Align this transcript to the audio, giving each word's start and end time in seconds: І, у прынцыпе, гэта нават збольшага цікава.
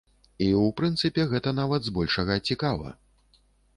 І, 0.43 0.45
у 0.61 0.61
прынцыпе, 0.81 1.27
гэта 1.33 1.53
нават 1.59 1.81
збольшага 1.91 2.39
цікава. 2.51 2.87